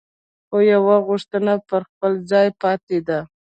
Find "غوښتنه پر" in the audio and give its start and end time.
1.07-1.81